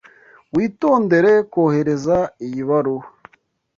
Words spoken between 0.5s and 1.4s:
Witondere